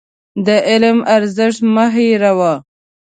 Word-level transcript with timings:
د 0.45 0.47
علم 0.69 0.97
ارزښت 1.15 1.59
مه 1.75 1.85
هېروه. 1.95 2.53